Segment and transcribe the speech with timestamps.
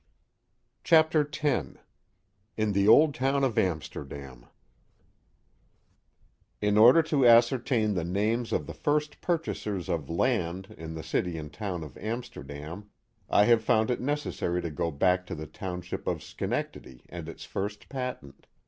[0.83, 1.69] Chapter X
[2.57, 4.47] In the Old Town of Amsterdam
[6.59, 11.37] IN order to ascertain the names of the first purchasers of land in the city
[11.37, 12.89] and town of Amsterdam
[13.29, 17.45] I have found it necessary to go back to the township of Schenectady and its
[17.45, 18.47] first patent.